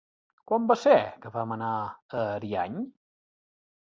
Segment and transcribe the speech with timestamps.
[0.51, 0.95] Quan va ser
[1.25, 2.81] que vam anar a Ariany?